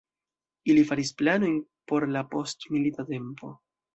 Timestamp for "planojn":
1.19-1.59